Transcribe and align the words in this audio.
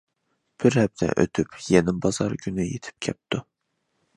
بىر 0.63 0.77
ھەپتە 0.79 1.09
ئۆتۈپ، 1.23 1.59
يەنە 1.73 1.95
بازار 2.07 2.33
كۈنى 2.47 2.67
يېتىپ 2.71 3.07
كەپتۇ. 3.09 3.43